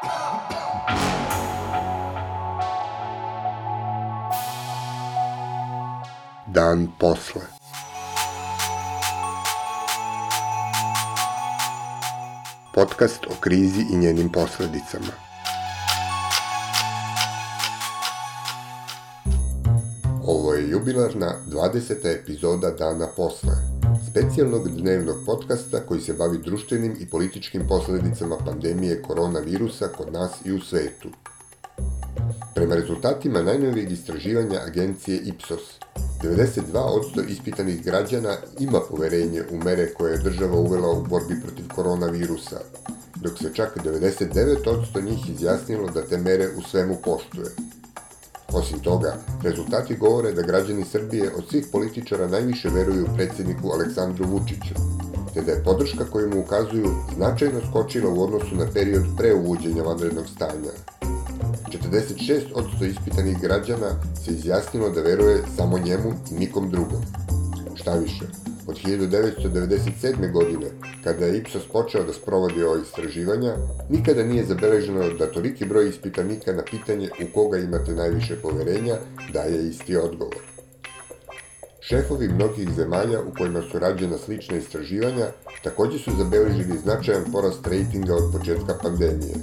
[0.00, 0.08] Dan
[6.98, 7.42] posle.
[12.74, 15.12] Podcast o krizi i njenim posledicama.
[20.24, 22.20] Ovo je jubilarna 20.
[22.20, 23.69] epizoda Dana posle,
[24.20, 30.52] specijalnog dnevnog podcasta koji se bavi društvenim i političkim posledicama pandemije koronavirusa kod nas i
[30.52, 31.08] u svetu.
[32.54, 35.78] Prema rezultatima najnovijeg istraživanja agencije Ipsos,
[36.22, 42.60] 92% ispitanih građana ima poverenje u mere koje je država uvela u borbi protiv koronavirusa,
[43.16, 47.50] dok se čak 99% njih izjasnilo da te mere u svemu poštuje.
[48.52, 54.74] Osim toga, rezultati govore da građani Srbije od svih političara najviše veruju predsedniku Aleksandru Vučiću,
[55.34, 59.82] te da je podrška koju mu ukazuju značajno skočila u odnosu na period pre uvođenja
[59.82, 60.70] vanrednog stanja.
[61.68, 63.90] 46% ispitanih građana
[64.24, 67.02] se izjasnilo da veruje samo njemu i nikom drugom.
[67.74, 68.24] Šta više,
[68.70, 70.32] od 1997.
[70.32, 70.66] godine,
[71.04, 73.54] kada je Ipsos počeo da sprovodi ova istraživanja,
[73.88, 78.96] nikada nije zabeleženo da toliki broj ispitanika na pitanje u koga imate najviše poverenja
[79.32, 80.36] daje isti odgovor.
[81.80, 85.26] Šefovi mnogih zemalja u kojima su rađena slična istraživanja
[85.64, 89.34] takođe su zabeležili značajan porast rejtinga od početka pandemije,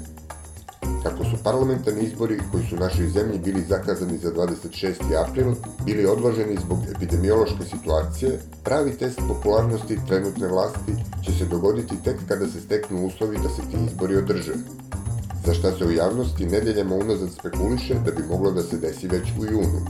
[1.07, 5.27] Kako su parlamentarni izbori koji su našoj zemlji bili zakazani za 26.
[5.27, 5.53] april,
[5.85, 10.93] bili odloženi zbog epidemiološke situacije, pravi test popularnosti trenutne vlasti
[11.25, 14.53] će se dogoditi tek kada se steknu uslovi da se ti izbori održe.
[15.45, 19.31] Za šta se u javnosti nedeljama unazad spekuliše da bi moglo da se desi već
[19.39, 19.81] u junu.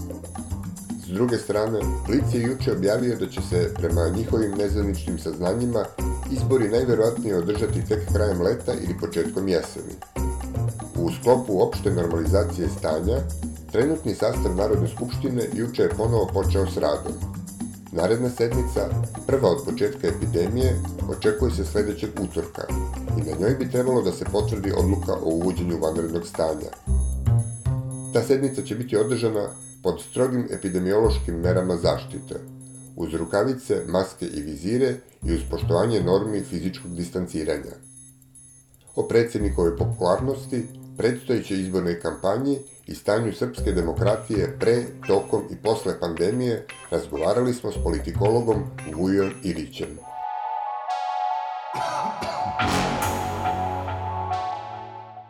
[1.05, 5.85] S druge strane, Blic je juče objavio da će se, prema njihovim nezvaničnim saznanjima,
[6.31, 9.93] izbori najverovatnije održati tek krajem leta ili početkom jeseni.
[10.99, 13.17] U sklopu opšte normalizacije stanja,
[13.71, 17.13] trenutni sastav Narodne skupštine juče je ponovo počeo s radom.
[17.91, 18.89] Naredna sednica,
[19.27, 20.79] prva od početka epidemije,
[21.09, 22.61] očekuje se sledećeg utorka
[23.17, 26.71] i na njoj bi trebalo da se potvrdi odluka o uvođenju vanrednog stanja.
[28.13, 29.49] Ta sednica će biti održana
[29.83, 32.35] pod strogim epidemiološkim merama zaštite,
[32.95, 37.75] uz rukavice, maske i vizire i uz poštovanje normi fizičkog distanciranja.
[38.95, 40.65] O predsednikovoj popularnosti
[40.97, 47.75] predstojećoj izbornoj kampanji i stanju srpske demokratije pre, tokom i posle pandemije razgovarali smo s
[47.83, 48.63] politikologom
[48.95, 49.97] Vujom Ilićem.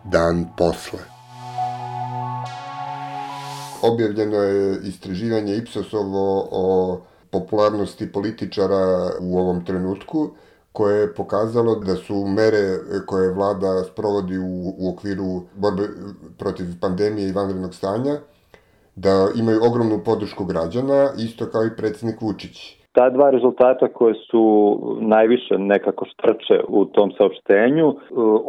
[0.03, 0.99] Dan posle
[3.81, 6.99] Objavljeno je istraživanje Ipsosovo o
[7.29, 10.31] popularnosti političara u ovom trenutku
[10.77, 12.63] koje je pokazalo da su mere
[13.09, 15.29] koje vlada sprovodi u, u okviru
[15.63, 15.85] borbe
[16.41, 18.15] protiv pandemije i vanrednog stanja,
[19.05, 22.55] da imaju ogromnu podršku građana, isto kao i predsednik Vučić.
[22.97, 24.43] Ta dva rezultata koje su
[25.15, 27.87] najviše nekako štrče u tom saopštenju,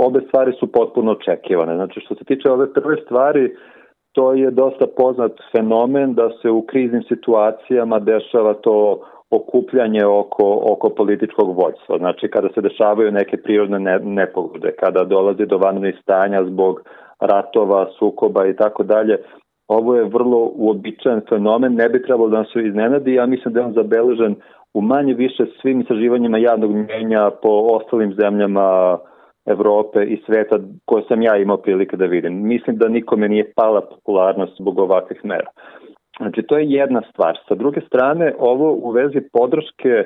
[0.06, 1.75] obe stvari su potpuno očekivane.
[1.77, 3.44] Znači što se tiče ove prve stvari,
[4.12, 9.00] to je dosta poznat fenomen da se u kriznim situacijama dešava to
[9.31, 11.99] okupljanje oko, oko političkog vođstva.
[11.99, 16.81] Znači, kada se dešavaju neke prirodne ne, nepogode, kada dolazi do vanrednih stanja zbog
[17.21, 19.19] ratova, sukoba i tako dalje,
[19.69, 23.67] ovo je vrlo uobičajen fenomen, ne bi trebalo da nas iznenadi, ja mislim da je
[23.67, 24.34] on zabeležen
[24.75, 28.99] u manje više svim istraživanjima javnog mjenja po ostalim zemljama
[29.47, 32.49] Evrope i sveta koje sam ja imao prilike da vidim.
[32.49, 35.50] Mislim da nikome nije pala popularnost zbog ovakvih mera.
[36.19, 37.39] Znači, to je jedna stvar.
[37.49, 40.05] Sa druge strane, ovo u vezi podrške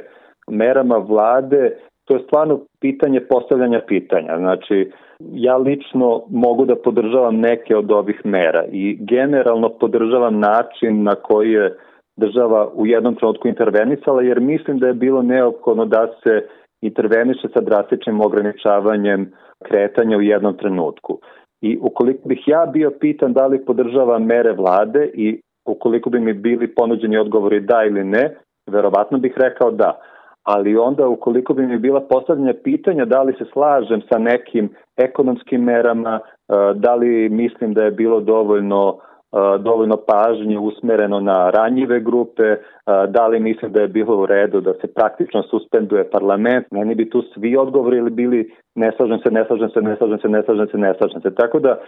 [0.51, 4.39] merama vlade, to je stvarno pitanje postavljanja pitanja.
[4.39, 4.91] Znači,
[5.21, 11.53] ja lično mogu da podržavam neke od ovih mera i generalno podržavam način na koji
[11.53, 11.77] je
[12.17, 16.47] država u jednom trenutku intervenisala, jer mislim da je bilo neophodno da se
[16.81, 19.33] interveniše sa drastičnim ograničavanjem
[19.65, 21.19] kretanja u jednom trenutku.
[21.61, 26.33] I ukoliko bih ja bio pitan da li podržavam mere vlade i ukoliko bi mi
[26.33, 28.37] bili ponuđeni odgovori da ili ne,
[28.71, 30.01] verovatno bih rekao da.
[30.43, 35.65] Ali onda ukoliko bi mi bila postavljena pitanja da li se slažem sa nekim ekonomskim
[35.65, 39.12] merama, e, da li mislim da je bilo dovoljno e,
[39.59, 42.59] dovoljno pažnje usmereno na ranjive grupe, e,
[43.09, 47.11] da li mislim da je bilo u redu da se praktično suspenduje parlament, meni bi
[47.11, 50.67] tu svi odgovori bili ne slažem se, ne slažem se, ne slažem se, ne slažem
[50.67, 51.35] se, ne slažem se.
[51.35, 51.79] Tako da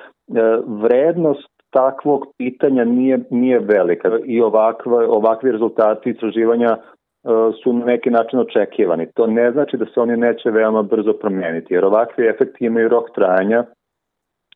[0.67, 6.79] vrednost takvog pitanja nije, nije velika i ovakve, ovakvi rezultati istraživanja e,
[7.63, 9.07] su na neki način očekivani.
[9.15, 13.11] To ne znači da se oni neće veoma brzo promijeniti, jer ovakvi efekti imaju rok
[13.15, 13.65] trajanja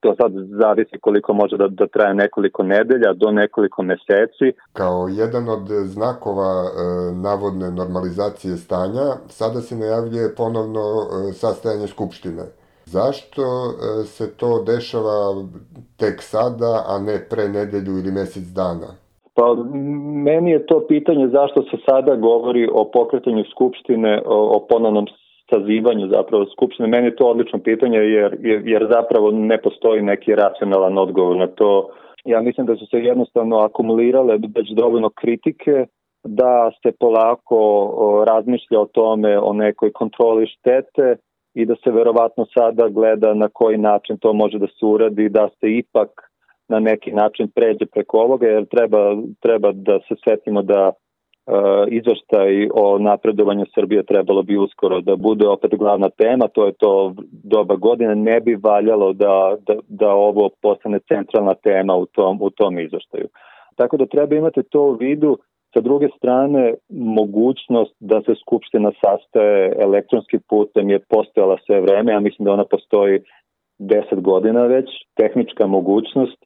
[0.01, 4.49] To sad zavisi koliko može da, da traje nekoliko nedelja do nekoliko meseci.
[4.73, 6.69] Kao jedan od znakova e,
[7.15, 12.43] navodne normalizacije stanja, sada se najavljuje ponovno e, sastajanje Skupštine.
[12.85, 15.45] Zašto e, se to dešava
[15.97, 18.91] tek sada, a ne pre nedelju ili mesec dana?
[19.35, 19.55] Pa
[20.29, 25.07] meni je to pitanje zašto se sada govori o pokretanju Skupštine, o, o ponovnom
[25.51, 26.89] sazivanju zapravo Skupštine.
[26.89, 31.47] Meni je to odlično pitanje jer, jer, jer zapravo ne postoji neki racionalan odgovor na
[31.47, 31.91] to.
[32.25, 35.87] Ja mislim da su se jednostavno akumulirale već dovoljno kritike
[36.25, 41.17] da se polako razmišlja o tome, o nekoj kontroli štete
[41.55, 45.49] i da se verovatno sada gleda na koji način to može da se uradi, da
[45.61, 46.09] se ipak
[46.69, 50.93] na neki način pređe preko ovoga, jer treba, treba da se setimo da
[51.89, 57.15] izveštaj o napredovanju Srbije trebalo bi uskoro da bude opet glavna tema, to je to
[57.31, 62.51] doba godine, ne bi valjalo da, da, da ovo postane centralna tema u tom, u
[62.51, 63.29] tom izveštaju.
[63.77, 65.39] Tako da treba imati to u vidu,
[65.75, 72.21] Sa druge strane, mogućnost da se Skupština sastaje elektronskim putem je postojala sve vreme, ja
[72.21, 73.21] mislim da ona postoji
[73.79, 76.39] 10 godina već, tehnička mogućnost,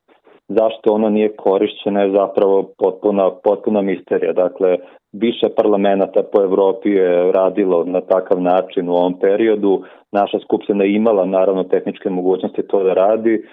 [0.59, 4.33] zašto ona nije korišćena je zapravo potpuna, potpuna misterija.
[4.33, 4.77] Dakle,
[5.13, 9.83] više parlamenta po Evropi je radilo na takav način u ovom periodu.
[10.13, 13.45] Naša skupština imala naravno tehničke mogućnosti to da radi,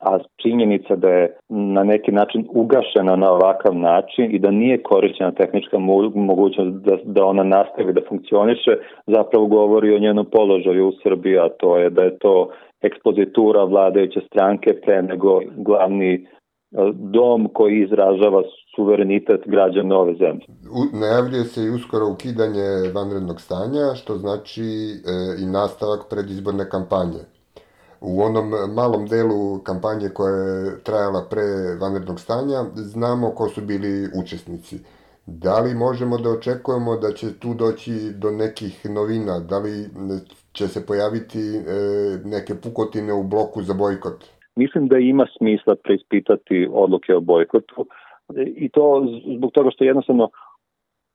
[0.00, 5.30] a činjenica da je na neki način ugašena na ovakav način i da nije korišćena
[5.30, 5.78] tehnička
[6.14, 8.70] mogućnost da, da ona nastavi da funkcioniše,
[9.06, 12.48] zapravo govori o njenom položaju u Srbiji, a to je da je to
[12.82, 16.26] ekspozitura vladajuće stranke pre nego glavni
[16.94, 18.42] dom koji izražava
[18.76, 20.46] suverenitet građana ove zemlje.
[20.48, 27.22] U, najavljuje se i uskoro ukidanje vanrednog stanja, što znači e, i nastavak predizborne kampanje
[28.02, 31.42] u onom malom delu kampanje koja je trajala pre
[31.80, 34.78] vanrednog stanja, znamo ko su bili učesnici.
[35.26, 39.38] Da li možemo da očekujemo da će tu doći do nekih novina?
[39.38, 39.88] Da li
[40.52, 41.62] će se pojaviti e,
[42.24, 44.24] neke pukotine u bloku za bojkot?
[44.56, 47.86] Mislim da ima smisla preispitati odluke o bojkotu
[48.36, 49.06] i to
[49.36, 50.28] zbog toga što jednostavno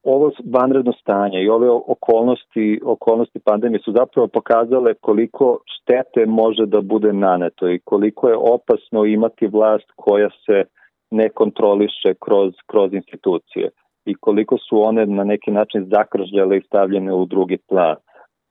[0.03, 6.81] ovo vanredno stanje i ove okolnosti, okolnosti pandemije su zapravo pokazale koliko štete može da
[6.81, 10.63] bude naneto i koliko je opasno imati vlast koja se
[11.11, 13.69] ne kontroliše kroz, kroz institucije
[14.05, 17.95] i koliko su one na neki način zakržljale i stavljene u drugi plan.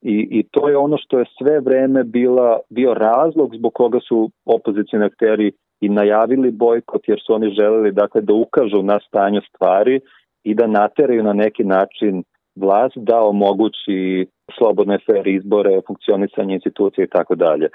[0.06, 4.30] I, I to je ono što je sve vreme bila, bio razlog zbog koga su
[4.44, 10.00] opozicijni akteri i najavili bojkot jer su oni želeli dakle da ukažu na stanje stvari
[10.44, 12.22] i da nateraju na neki način
[12.56, 14.26] vlast da omogući
[14.58, 17.68] slobodne fair izbore, funkcionisanje institucije i tako dalje.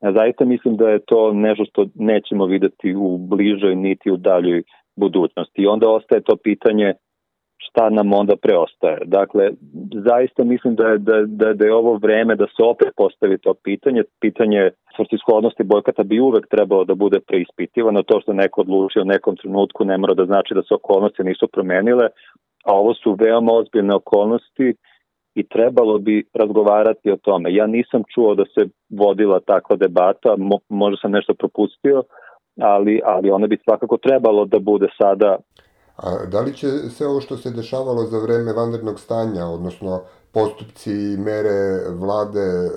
[0.00, 4.62] Zaista mislim da je to nešto što nećemo videti u bližoj niti u daljoj
[4.96, 5.62] budućnosti.
[5.62, 6.94] I onda ostaje to pitanje
[7.68, 8.98] šta nam onda preostaje.
[9.04, 9.50] Dakle,
[10.08, 13.54] zaista mislim da je, da, da, da je ovo vreme da se opet postavi to
[13.54, 14.02] pitanje.
[14.20, 18.02] Pitanje svrstishodnosti bojkata bi uvek trebalo da bude preispitivano.
[18.02, 21.48] To što neko odlučio u nekom trenutku ne mora da znači da se okolnosti nisu
[21.48, 22.06] promenile,
[22.64, 24.74] a ovo su veoma ozbiljne okolnosti
[25.34, 27.54] i trebalo bi razgovarati o tome.
[27.54, 32.02] Ja nisam čuo da se vodila takva debata, mo, možda sam nešto propustio,
[32.60, 35.36] ali, ali ona bi svakako trebalo da bude sada
[35.96, 40.00] A da li će sve ovo što se dešavalo za vreme vanrednog stanja, odnosno
[40.32, 41.58] postupci i mere
[42.00, 42.70] vlade e,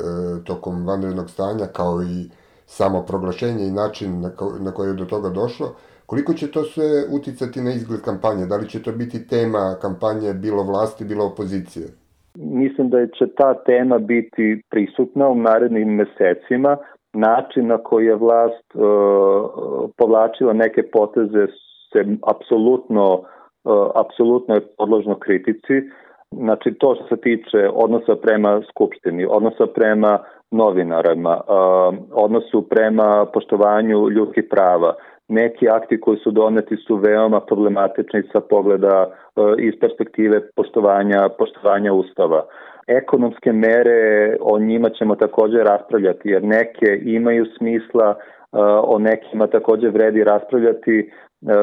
[0.44, 2.30] tokom vanrednog stanja, kao i
[2.66, 6.64] samo proglašenje i način na, ko, na koji je do toga došlo, koliko će to
[6.64, 8.46] sve uticati na izgled kampanje?
[8.46, 11.88] Da li će to biti tema kampanje bilo vlasti, bilo opozicije?
[12.36, 16.78] Mislim da će ta tema biti prisutna u narednim mesecima.
[17.14, 18.82] Način na koji je vlast uh,
[19.98, 21.48] povlačila neke poteze
[21.94, 25.76] se apsolutno e, apsolutno je podložno kritici.
[26.32, 30.20] Znači to što se tiče odnosa prema Skupštini, odnosa prema
[30.52, 31.42] novinarima, e,
[32.12, 34.94] odnosu prema poštovanju ljudskih prava.
[35.28, 41.94] Neki akti koji su doneti su veoma problematični sa pogleda e, iz perspektive poštovanja, poštovanja
[41.94, 42.46] ustava.
[42.88, 48.16] Ekonomske mere, o njima ćemo takođe raspravljati, jer neke imaju smisla,
[48.84, 51.12] o nekima takođe vredi raspravljati,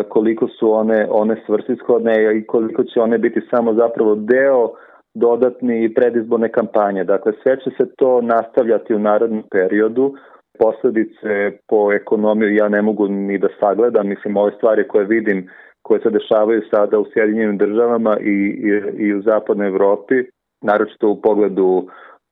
[0.09, 4.71] koliko su one, one svrsishodne i koliko će one biti samo zapravo deo
[5.14, 7.04] dodatni predizborne kampanje.
[7.04, 10.14] Dakle, sve će se to nastavljati u narodnom periodu.
[10.59, 14.09] Posledice po ekonomiju ja ne mogu ni da sagledam.
[14.09, 15.49] Mislim, ove stvari koje vidim,
[15.83, 18.37] koje se dešavaju sada u Sjedinjenim državama i,
[18.68, 18.71] i,
[19.04, 20.14] i u zapadnoj Evropi,
[20.62, 21.87] naročito u pogledu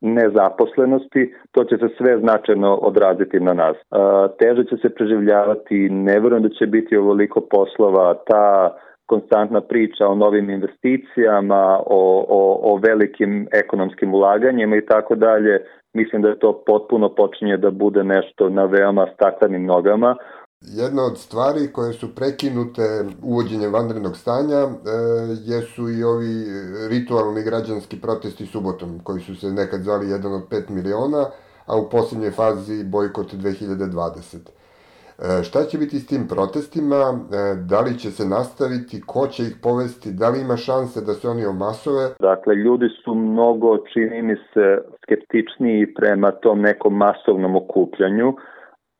[0.04, 3.76] nezaposlenosti, to će se sve značajno odraziti na nas.
[4.38, 10.14] Teže će se preživljavati, ne verujem da će biti ovoliko poslova, ta konstantna priča o
[10.14, 15.60] novim investicijama, o, o, o velikim ekonomskim ulaganjima i tako dalje,
[15.94, 20.16] mislim da je to potpuno počinje da bude nešto na veoma staklenim nogama.
[20.60, 22.82] Jedna od stvari koje su prekinute
[23.22, 24.68] uvođenjem vanrednog stanja e,
[25.44, 26.44] jesu i ovi
[26.90, 31.24] ritualni građanski protesti subotom, koji su se nekad zvali jedan od 5 miliona,
[31.66, 34.38] a u posljednjoj fazi bojkot 2020.
[35.18, 36.96] E, šta će biti s tim protestima?
[36.96, 39.00] E, da li će se nastaviti?
[39.06, 40.12] Ko će ih povesti?
[40.12, 42.04] Da li ima šanse da se oni omasove?
[42.20, 48.34] Dakle, ljudi su mnogo, čini mi se, skeptičniji prema tom nekom masovnom okupljanju.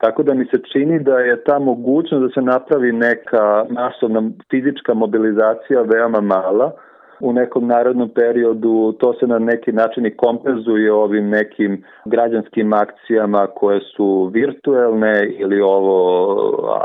[0.05, 4.95] Tako da mi se čini da je ta mogućnost da se napravi neka masovna fizička
[4.95, 6.73] mobilizacija veoma mala.
[7.21, 13.47] U nekom narodnom periodu to se na neki način i kompenzuje ovim nekim građanskim akcijama
[13.47, 15.97] koje su virtuelne ili ovo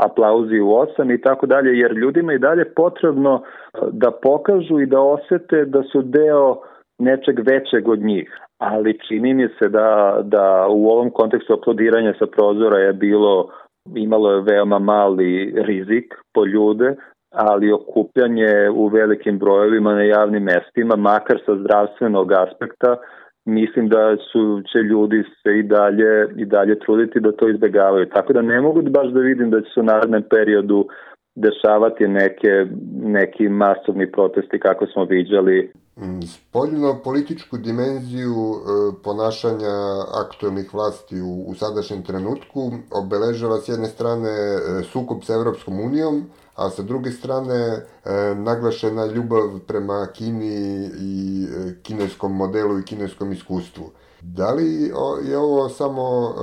[0.06, 3.42] aplauzi u osam i tako dalje, jer ljudima i dalje potrebno
[3.92, 6.60] da pokažu i da osete da su deo
[7.00, 8.38] nečeg većeg od njih.
[8.58, 13.50] Ali čini mi se da, da u ovom kontekstu aplodiranja sa prozora je bilo
[13.94, 16.94] imalo je veoma mali rizik po ljude,
[17.30, 22.96] ali okupljanje u velikim brojevima na javnim mestima, makar sa zdravstvenog aspekta,
[23.44, 28.06] mislim da su će ljudi se i dalje i dalje truditi da to izbegavaju.
[28.06, 30.86] Tako da ne mogu baš da vidim da će se u narednom periodu
[31.34, 32.66] dešavati neke,
[33.02, 35.72] neki masovni protesti kako smo viđali.
[36.00, 39.72] Mm, spoljno političku dimenziju e, ponašanja
[40.14, 46.24] aktualnih vlasti u, u sadašnjem trenutku obeležava s jedne strane e, sukob sa Evropskom unijom,
[46.54, 47.84] a sa druge strane e,
[48.34, 51.46] naglašena ljubav prema Kini i
[51.82, 53.90] kineskom modelu i kineskom iskustvu.
[54.20, 54.92] Da li
[55.24, 56.34] je ovo samo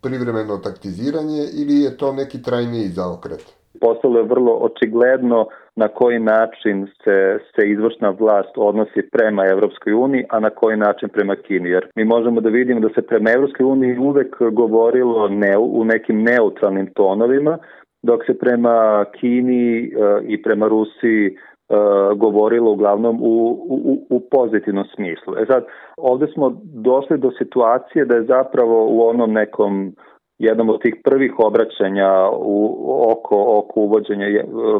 [0.00, 3.63] privremeno taktiziranje ili je to neki trajniji zaokret?
[3.80, 10.24] Postalo je vrlo očigledno na koji način se, se izvršna vlast odnosi prema Evropskoj uniji,
[10.30, 11.70] a na koji način prema Kini.
[11.70, 16.22] Jer mi možemo da vidimo da se prema Evropskoj uniji uvek govorilo ne, u nekim
[16.22, 17.58] neutralnim tonovima,
[18.02, 21.36] dok se prema Kini uh, i prema Rusiji
[21.68, 23.34] uh, govorilo uglavnom u,
[23.68, 25.34] u, u pozitivnom smislu.
[25.38, 25.64] E sad,
[25.96, 29.94] ovde smo došli do situacije da je zapravo u onom nekom
[30.38, 34.26] jednom od tih prvih obraćanja u, oko, oko uvođenja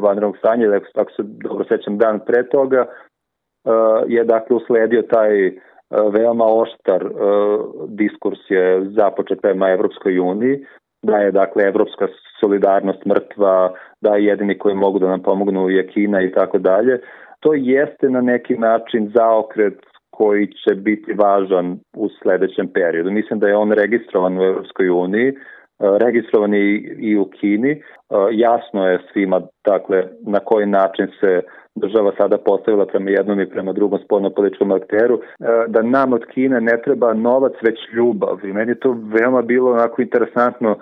[0.00, 3.72] vanrednog stanja, da ako se dobro sećam dan pre toga, uh,
[4.08, 5.54] je dakle usledio taj uh,
[6.12, 7.10] veoma oštar uh,
[7.88, 10.66] diskurs je započet prema Evropskoj uniji,
[11.02, 12.06] da je dakle evropska
[12.40, 17.00] solidarnost mrtva, da jedini koji mogu da nam pomognu je Kina i tako dalje.
[17.40, 19.78] To jeste na neki način zaokret
[20.16, 23.10] koji će biti važan u sledećem periodu.
[23.10, 25.34] Mislim da je on registrovan u Evropskoj uniji, e,
[26.04, 26.68] registrovan i,
[26.98, 27.70] i u Kini.
[27.70, 27.80] E,
[28.32, 31.40] jasno je svima dakle, na koji način se
[31.74, 35.20] država sada postavila prema jednom i prema drugom spoljno-političkom akteru, e,
[35.68, 38.38] da nam od Kine ne treba novac, već ljubav.
[38.44, 40.76] I meni je to veoma bilo onako interesantno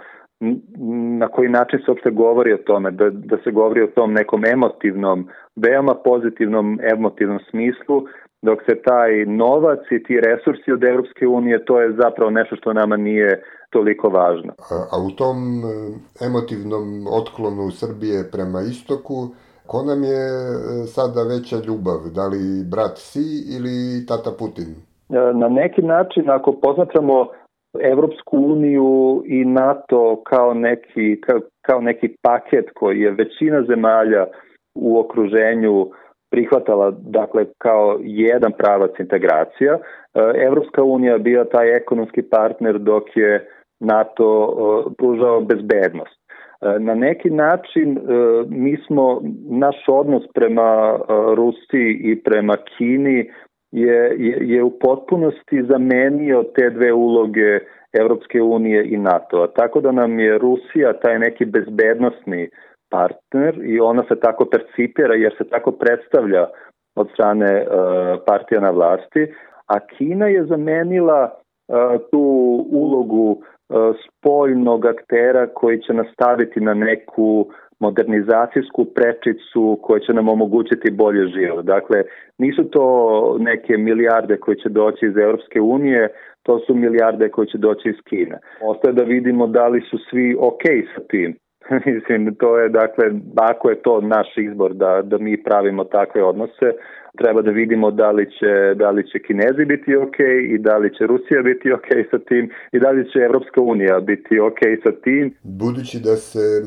[1.19, 4.45] na koji način se uopšte govori o tome, da, da se govori o tom nekom
[4.45, 8.03] emotivnom, veoma pozitivnom emotivnom smislu,
[8.43, 12.73] dok se taj novac i ti resursi od Evropske unije, to je zapravo nešto što
[12.73, 14.53] nama nije toliko važno.
[14.71, 15.69] A, a u tom e,
[16.27, 19.17] emotivnom otklonu Srbije prema istoku,
[19.67, 22.01] ko nam je e, sada veća ljubav?
[22.15, 24.71] Da li brat Si ili tata Putin?
[25.11, 27.27] E, na neki način, ako poznatramo
[27.81, 34.27] Evropsku uniju i NATO kao neki, kao, kao neki paket koji je većina zemalja
[34.75, 35.91] u okruženju
[36.33, 39.79] prihvatala dakle kao jedan pravac integracija.
[40.47, 43.49] Evropska unija bio taj ekonomski partner dok je
[43.81, 44.29] NATO
[44.99, 46.23] pružao bezbednost.
[46.79, 47.99] Na neki način
[48.49, 50.99] mi smo, naš odnos prema
[51.37, 53.31] Rusiji i prema Kini
[53.73, 57.59] je, je, je u potpunosti zamenio te dve uloge
[57.93, 59.47] Evropske unije i NATO-a.
[59.47, 62.49] Tako da nam je Rusija taj neki bezbednostni
[62.93, 66.47] partner i ona se tako percipira jer se tako predstavlja
[66.97, 67.69] od strane uh,
[68.27, 69.27] partija na vlasti,
[69.67, 72.25] a Kina je zamenila uh, tu
[72.71, 77.47] ulogu uh, spoljnog aktera koji će nastaviti na neku
[77.81, 81.65] modernizacijsku prečicu koja će nam omogućiti bolje život.
[81.65, 82.03] Dakle,
[82.39, 82.85] nisu to
[83.41, 86.09] neke milijarde koje će doći iz Europske unije,
[86.43, 88.39] to su milijarde koje će doći iz Kine.
[88.63, 91.37] Ostaje da vidimo da li su svi ok sa tim.
[91.87, 93.05] Mislim, to je, dakle,
[93.37, 96.73] ako je to naš izbor da, da mi pravimo takve odnose,
[97.19, 100.19] treba da vidimo da li će, da li će Kinezi biti ok
[100.55, 104.01] i da li će Rusija biti ok sa tim i da li će Evropska unija
[104.01, 105.35] biti ok sa tim.
[105.43, 106.63] Budući da se e,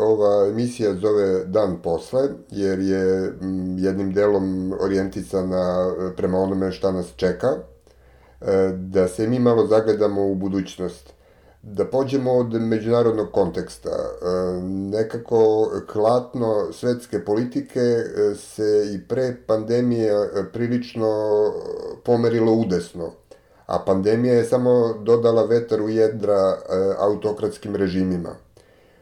[0.00, 6.92] ova emisija zove Dan posle, jer je m, jednim delom orijentisana e, prema onome šta
[6.92, 7.62] nas čeka, e,
[8.94, 11.19] da se mi malo zagledamo u budućnost
[11.62, 13.90] Da pođemo od međunarodnog konteksta.
[13.90, 14.62] E,
[14.96, 21.08] nekako klatno svetske politike e, se i pre pandemije e, prilično
[22.04, 23.10] pomerilo udesno,
[23.66, 24.70] a pandemija je samo
[25.04, 26.56] dodala vetar u jedra
[26.98, 28.30] autokratskim režimima.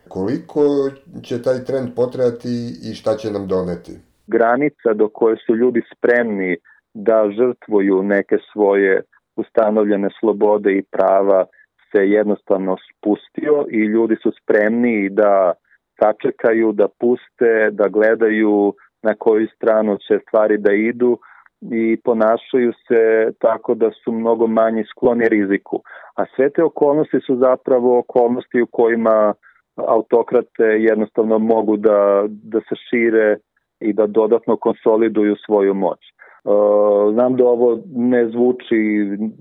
[0.08, 0.90] Koliko
[1.22, 2.48] će taj trend potrajati
[2.90, 3.92] i šta će nam doneti?
[4.26, 6.56] Granica do koje su ljudi spremni
[6.94, 9.02] da žrtvuju neke svoje
[9.36, 11.46] ustanovljene slobode i prava
[11.92, 15.52] se jednostavno spustio i ljudi su spremni da
[16.00, 21.18] sačekaju, da puste, da gledaju na koju stranu će stvari da idu
[21.60, 25.82] i ponašaju se tako da su mnogo manje skloni riziku.
[26.16, 29.34] A sve te okolnosti su zapravo okolnosti u kojima
[29.76, 33.36] autokrate jednostavno mogu da, da se šire
[33.80, 35.98] i da dodatno konsoliduju svoju moć.
[36.44, 38.76] Uh, znam da ovo ne zvuči,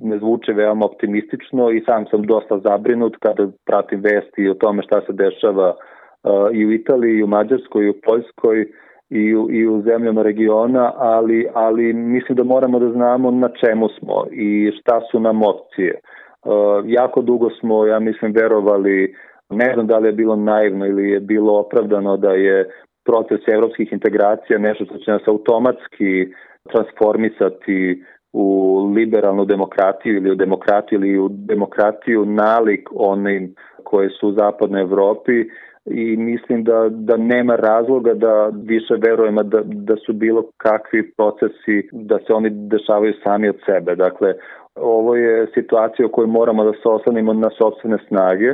[0.01, 5.01] ne zvuči veoma optimistično i sam sam dosta zabrinut kada pratim vesti o tome šta
[5.01, 8.67] se dešava uh, i u Italiji, i u Mađarskoj, i u Poljskoj,
[9.09, 13.89] i u, i u zemljama regiona, ali, ali mislim da moramo da znamo na čemu
[13.89, 15.99] smo i šta su nam opcije.
[16.45, 19.15] Uh, jako dugo smo, ja mislim, verovali,
[19.49, 22.69] ne znam da li je bilo naivno ili je bilo opravdano da je
[23.05, 26.27] proces evropskih integracija nešto što će nas automatski
[26.67, 34.33] transformisati u liberalnu demokratiju ili u demokratiju ili u demokratiju nalik onim koje su u
[34.33, 35.45] zapadnoj Evropi
[35.85, 41.89] i mislim da, da nema razloga da više verujemo da, da su bilo kakvi procesi,
[41.91, 43.95] da se oni dešavaju sami od sebe.
[43.95, 44.33] Dakle,
[44.75, 48.53] ovo je situacija u kojoj moramo da se oslanimo na sobstvene snage.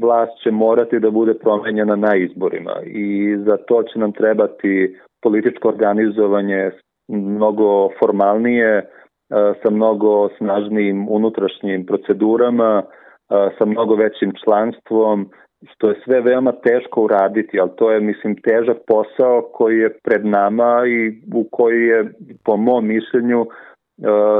[0.00, 5.68] Vlast će morati da bude promenjena na izborima i za to će nam trebati političko
[5.68, 6.70] organizovanje
[7.08, 8.86] mnogo formalnije,
[9.62, 12.82] sa mnogo snažnijim unutrašnjim procedurama,
[13.58, 15.30] sa mnogo većim članstvom,
[15.70, 20.26] što je sve veoma teško uraditi, ali to je, mislim, težak posao koji je pred
[20.26, 22.04] nama i u koji je,
[22.44, 23.46] po mom mišljenju,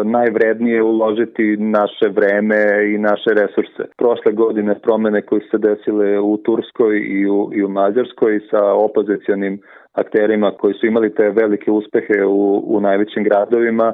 [0.05, 2.57] najvrednije uložiti naše vreme
[2.95, 3.83] i naše resurse.
[3.97, 9.61] Prošle godine promene koje se desile u Turskoj i u, i u Mađarskoj sa opozicijanim
[9.97, 13.93] akterima koji su imali te velike uspehe u, u najvećim gradovima,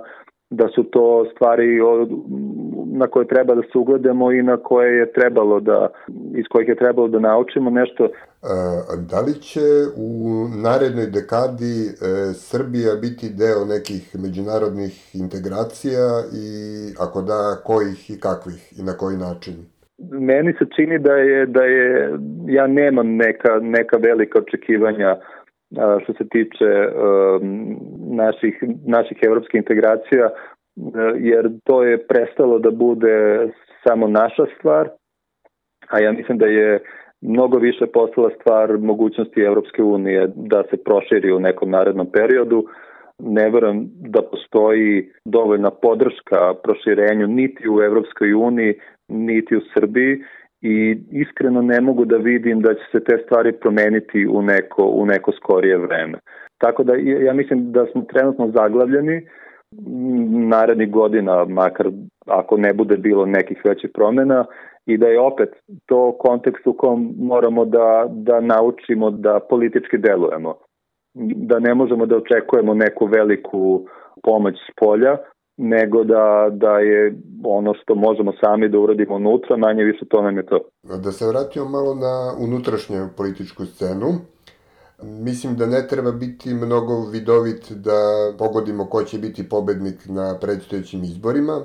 [0.50, 1.78] da su to stvari
[2.86, 5.88] na koje treba da se ugledamo i na koje je trebalo da,
[6.34, 8.08] iz kojih je trebalo da naučimo nešto.
[9.10, 10.08] Da li će u
[10.64, 11.92] narednoj dekadi e,
[12.34, 16.06] Srbija biti deo nekih međunarodnih integracija
[16.42, 16.46] i
[17.04, 19.54] ako da, kojih i kakvih i na koji način?
[20.10, 25.16] Meni se čini da je, da je ja nemam neka, neka velika očekivanja
[26.02, 26.88] što se tiče
[28.10, 30.30] naših, naših evropskih integracija,
[31.18, 33.48] jer to je prestalo da bude
[33.86, 34.88] samo naša stvar,
[35.88, 36.80] a ja mislim da je
[37.20, 42.64] mnogo više postala stvar mogućnosti Evropske unije da se proširi u nekom narednom periodu.
[43.18, 48.74] Ne verujem da postoji dovoljna podrška proširenju niti u Evropskoj uniji,
[49.08, 50.24] niti u Srbiji
[50.62, 55.06] i iskreno ne mogu da vidim da će se te stvari promeniti u neko, u
[55.06, 56.18] neko skorije vreme.
[56.58, 59.26] Tako da ja mislim da smo trenutno zaglavljeni
[60.48, 61.86] narednih godina, makar
[62.26, 64.44] ako ne bude bilo nekih većih promena
[64.86, 65.48] i da je opet
[65.86, 70.54] to kontekst u kom moramo da, da naučimo da politički delujemo.
[71.36, 73.86] Da ne možemo da očekujemo neku veliku
[74.22, 75.16] pomoć s polja,
[75.62, 80.36] nego da, da je ono što možemo sami da uradimo unutra, manje više to nam
[80.36, 80.58] je to.
[80.82, 84.08] Da se vratimo malo na unutrašnju političku scenu,
[85.02, 91.02] Mislim da ne treba biti mnogo vidovit da pogodimo ko će biti pobednik na predstojećim
[91.04, 91.60] izborima,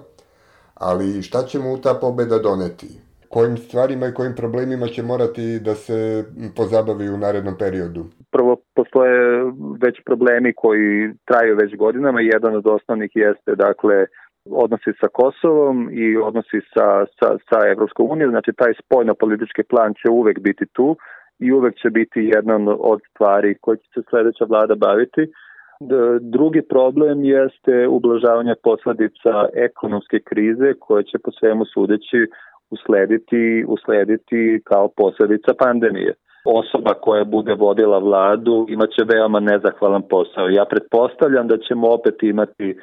[0.73, 2.87] ali šta će mu ta pobeda doneti?
[3.29, 8.05] Kojim stvarima i kojim problemima će morati da se pozabavi u narednom periodu?
[8.31, 8.56] Prvo,
[8.97, 12.21] postoje već problemi koji traju već godinama.
[12.21, 14.05] Jedan od osnovnih jeste, dakle,
[14.49, 18.31] odnosi sa Kosovom i odnosi sa, sa, sa Evropskom unijom.
[18.31, 20.95] Znači, taj spoljno-politički plan će uvek biti tu
[21.39, 25.21] i uvek će biti jedna od stvari koje će se sledeća vlada baviti.
[26.21, 32.21] Drugi problem jeste ublažavanje posledica ekonomske krize koje će po svemu sudeći
[32.69, 36.13] uslediti, uslediti kao posledica pandemije.
[36.47, 40.49] Osoba koja bude vodila vladu imaće veoma nezahvalan posao.
[40.49, 42.77] Ja pretpostavljam da ćemo opet imati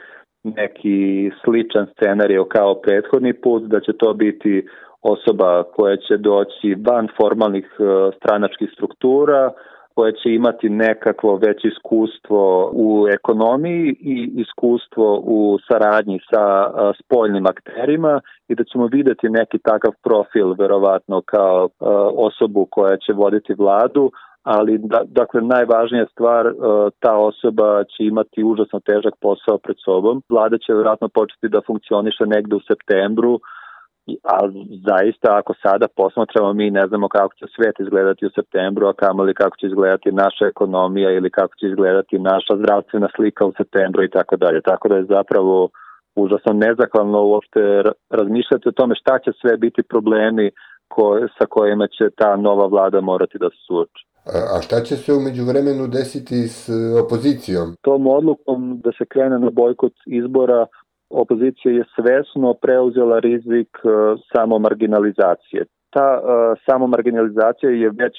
[0.45, 4.67] neki sličan scenarij kao prethodni put, da će to biti
[5.03, 7.85] osoba koja će doći van formalnih e,
[8.17, 9.51] stranačkih struktura,
[9.95, 16.45] koja će imati nekakvo veće iskustvo u ekonomiji i iskustvo u saradnji sa
[17.01, 21.69] spoljnim akterima i da ćemo videti neki takav profil verovatno kao
[22.29, 24.11] osobu koja će voditi vladu,
[24.43, 26.45] ali da, dakle najvažnija stvar
[27.01, 30.23] ta osoba će imati užasno težak posao pred sobom.
[30.29, 33.41] Vlada će verovatno početi da funkcioniše negde u septembru,
[34.23, 34.39] a
[34.89, 39.35] zaista ako sada posmatramo mi ne znamo kako će svet izgledati u septembru, a kamoli
[39.35, 44.11] kako će izgledati naša ekonomija ili kako će izgledati naša zdravstvena slika u septembru i
[44.11, 44.61] tako dalje.
[44.61, 45.69] Tako da je zapravo
[46.17, 47.61] užasno nezahvalno uopšte
[48.11, 50.51] razmišljati o tome šta će sve biti problemi
[50.89, 54.03] koje, sa kojima će ta nova vlada morati da se suoči.
[54.57, 56.69] A šta će se umeđu vremenu desiti s
[57.05, 57.77] opozicijom?
[57.81, 60.67] Tom odlukom da se krene na bojkot izbora
[61.15, 63.89] opozicija je svesno preuzela rizik e,
[64.33, 65.65] samo marginalizacije.
[65.91, 66.21] Ta e,
[66.67, 68.17] samo marginalizacija je već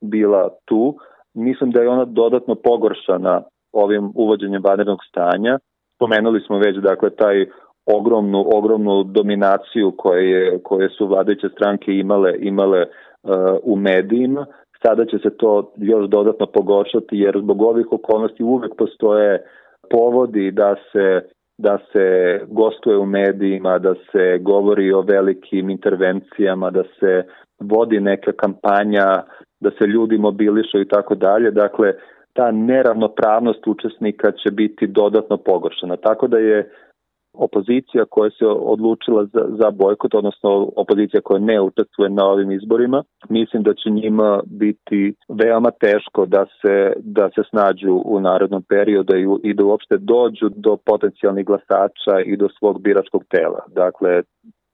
[0.00, 0.96] bila tu.
[1.34, 5.58] Mislim da je ona dodatno pogoršana ovim uvođenjem vanrednog stanja.
[5.98, 7.46] Pomenuli smo već dakle taj
[7.86, 13.30] ogromnu ogromnu dominaciju koje koje su vladajuće stranke imale imale uh,
[13.62, 14.46] u medijima
[14.82, 19.42] sada će se to još dodatno pogoršati jer zbog ovih okolnosti uvek postoje
[19.90, 26.82] povodi da se da se gostuje u medijima, da se govori o velikim intervencijama, da
[27.00, 27.22] se
[27.60, 29.22] vodi neka kampanja,
[29.60, 31.50] da se ljudi mobilišu i tako dalje.
[31.50, 31.92] Dakle,
[32.32, 35.96] ta neravnopravnost učesnika će biti dodatno pogoršana.
[35.96, 36.70] Tako da je
[37.38, 43.02] opozicija koja se odlučila za, za bojkot, odnosno opozicija koja ne učestvuje na ovim izborima,
[43.28, 49.16] mislim da će njima biti veoma teško da se, da se snađu u narodnom periodu
[49.16, 53.60] i, i da uopšte dođu do potencijalnih glasača i do svog biračkog tela.
[53.68, 54.22] Dakle,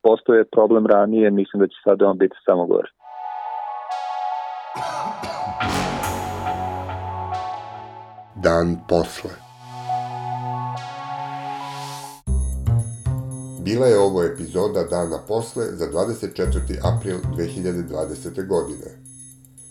[0.02, 2.88] postoje problem ranije, mislim da će sada on biti samo gore.
[8.44, 9.53] Dan posle
[13.64, 16.78] Bila je ovo epizoda dana posle za 24.
[16.82, 18.46] april 2020.
[18.46, 18.90] godine.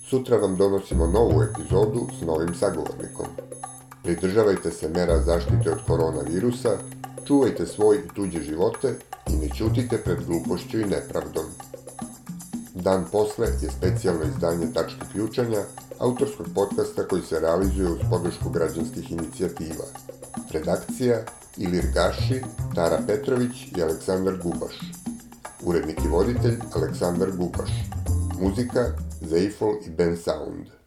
[0.10, 3.26] Sutra vam donosimo novu epizodu s novim sagovornikom.
[4.04, 6.78] Pridržavajte se mera zaštite od koronavirusa,
[7.28, 8.96] čuvajte svoj i tuđe živote
[9.30, 11.46] i ne ćutite pred glupošću i nepravdom.
[12.76, 15.64] Dan posle je specijalno izdanje Tačke ključanja,
[16.00, 19.86] autorskog podcasta koji se realizuje uz podršku građanskih inicijativa.
[20.52, 21.26] Redakcija
[21.58, 22.42] Ilir Gaši,
[22.76, 24.80] Tara Petrović i Aleksandar Gubaš.
[25.64, 27.70] Urednik i voditelj Aleksandar Gubaš.
[28.42, 28.86] Muzika
[29.22, 30.83] Zeifol i Ben Sound.